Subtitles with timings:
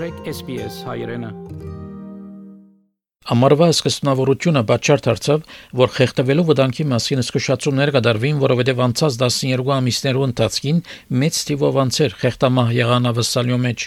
[0.00, 1.28] մտրեք SPS հայրենը
[3.34, 5.42] Ամառվա սկզբնավորությունը պատճառ դարձավ,
[5.76, 10.78] որ խեղդվելու վտանգի մասին զսկուշացումներ կդարվին, որովհետև անցած 12 ամիսներու ընթացքին
[11.20, 13.84] մեծ թիվով անցեր խեղդամահ եղան ավսալյո մեջ։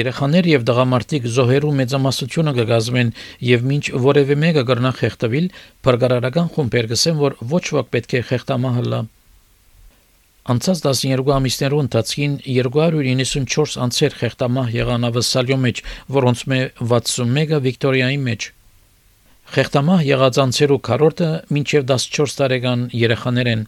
[0.00, 3.12] Երեխաներ եւ դղամարդիկ զոհերու մեծամասնությունը կգազմեն
[3.52, 5.50] եւ ինչ որևէ մեկը կգրնա խեղտվել,
[5.84, 9.02] բարգարարական խումբեր կսեն, որ ոչ ոք պետք է խեղտամահ լա։
[10.44, 15.80] Անցած 12 ամիսներու ընթացքին 294 անցեր խեղտամահ եղան ավսալյո մեջ,
[16.16, 16.58] որոնց մե
[16.90, 18.48] 61-ը Վիկտորիայի մեջ։
[19.54, 23.64] Խեղտամահ եղած անցերու քառորդը մինչև 14 տարեկան երեխաներ են։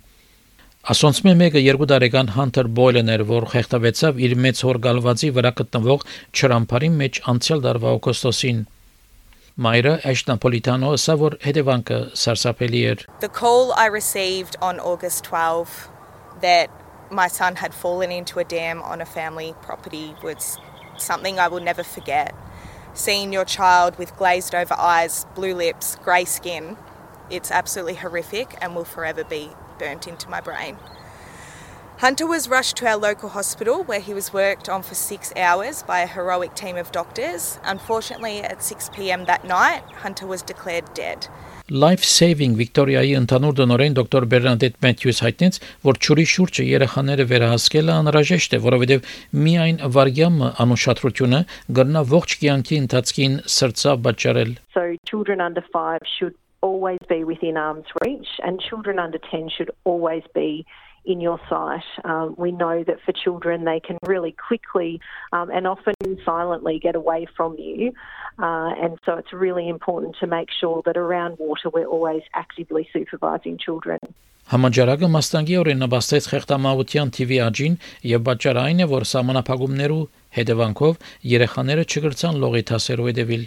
[0.93, 6.07] Ասոնց մեկը երկու տարեկան Hunter Boylan էր, որ խեղդվեցավ իր մեծ հոր գալվածի վրա գտնվող
[6.37, 8.63] ճրամփարի մեջ անցյալ դարվա օգոստոսին։
[9.65, 15.96] Մայրը Էշնապոլիտանո ասա որ հետևանքը սարսափելի էր։ The call I received on August 12
[16.41, 16.71] that
[17.11, 20.59] my son had fallen into a dam on a family property was
[20.97, 22.35] something I will never forget.
[22.95, 26.77] Seeing your child with glazed over eyes, blue lips, grey skin,
[27.31, 30.79] it's absolutely horrific and will forever be burnt into my brain.
[31.99, 35.83] Hunter was rushed to our local hospital where he was worked on for six hours
[35.83, 37.59] by a heroic team of doctors.
[37.65, 41.27] Unfortunately, at 6 pm that night, Hunter was declared dead.
[41.71, 45.59] Life Saving Victoria-ի ընդհանուր դոնորեն դոկտոր Բերնադետ Մեթյուս հայտնեց,
[45.89, 49.11] որ ճուրի շուրջը երեխաները վերահասկելը անհրաժեշտ է, որովհետև
[49.47, 51.45] միայն վարգյամը անուշադրությունը
[51.81, 57.89] գրնա ողջ կյանքի ընթացքին սրծավ պատճառել։ So children under 5 should always be within arm's
[58.05, 60.67] reach, and children under 10 should always be
[61.07, 61.85] in your sight.
[62.05, 65.01] Um, we know that for children, they can really quickly
[65.33, 67.93] um, and often silently get away from you.
[68.39, 72.89] Uh, and so it's really important to make sure that around water we're always actively
[72.93, 73.99] supervising children.
[74.47, 80.05] Համաճարակը մաստանգիորեն նպաստեց խեղտամավության TV աջին եւ պատճառ այն է, որ համանախապակումներու
[80.37, 83.43] հետևանքով երեխաները չգրցան լողի թասերու հետևիլ։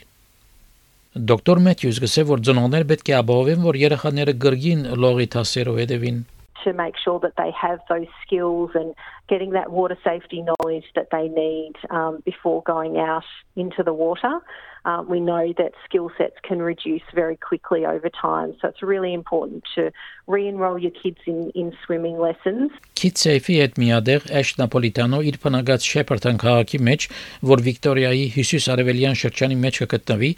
[1.30, 6.20] Դոկտոր Մեթյուս գսե որ ծնողներ պետք է ապահովեն, որ երեխաները գրգին լողի թասերով հետևին
[6.65, 8.95] to make sure that they have those skills and
[9.29, 13.25] getting that water safety knowledge that they need um, before going out
[13.57, 14.41] into the water.
[14.87, 19.15] Um, we know that skill sets can reduce very quickly over time, so it's really
[19.15, 19.91] important to
[20.27, 22.71] re-enroll your kids in, in swimming lessons.
[22.95, 27.09] Kids Safe-ի հետ միադեղ Էշ Նապոլիտանո իր բնագած Շեփերտոն քաղաքի մեջ,
[27.53, 30.31] որ Վիկտորիայի հյուսիս-արևելյան շրջանի մեջ կգտնվի,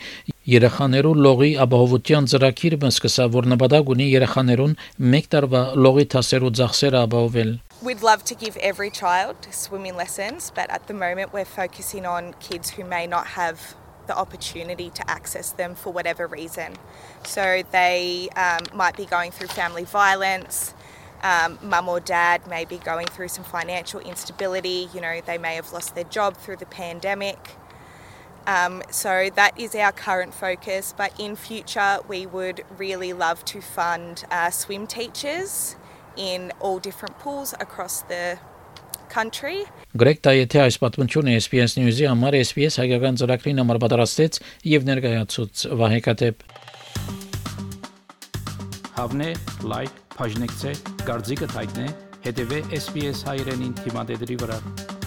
[0.46, 4.76] երեխաներու լողի ապահովության ծրագիրը սկսա, որ նպատակ ունի երեխաներուն
[5.12, 7.50] 1 տարվա լողի թասերու ծախսերը ապահովել։
[7.82, 12.34] We'd love to give every child swimming lessons, but at the moment we're focusing on
[12.40, 13.74] kids who may not have
[14.06, 16.74] the opportunity to access them for whatever reason.
[17.24, 20.74] So they um, might be going through family violence.
[21.22, 24.88] Um, mum or dad may be going through some financial instability.
[24.94, 27.38] You know, they may have lost their job through the pandemic.
[28.47, 30.93] Um, so that is our current focus.
[30.97, 35.75] But in future, we would really love to fund uh, swim teachers
[36.17, 38.39] in all different pools across the
[39.09, 39.65] country.
[39.91, 44.39] Գրեգ Տայեթի այս պատմությունը SPS News-ի համար SPS հայկական ծրագրին համար պատրաստեց
[44.71, 46.47] եւ ներկայացուց Վահե Կատեփ։
[49.01, 49.29] Հավնե,
[49.73, 50.73] լայք, բաժնեկցե,
[51.03, 51.91] դարձիկը թայտնե,
[52.29, 55.00] հետեւե SPS հայրենին թիմադեդի վրա։